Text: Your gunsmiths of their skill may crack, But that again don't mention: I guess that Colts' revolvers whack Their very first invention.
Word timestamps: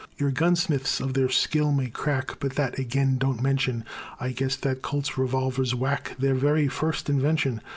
Your 0.17 0.31
gunsmiths 0.31 0.99
of 0.99 1.13
their 1.13 1.29
skill 1.29 1.71
may 1.71 1.85
crack, 1.85 2.39
But 2.39 2.55
that 2.55 2.79
again 2.79 3.19
don't 3.19 3.39
mention: 3.43 3.83
I 4.19 4.31
guess 4.31 4.55
that 4.55 4.81
Colts' 4.81 5.15
revolvers 5.15 5.75
whack 5.75 6.15
Their 6.17 6.33
very 6.33 6.67
first 6.69 7.07
invention. 7.07 7.61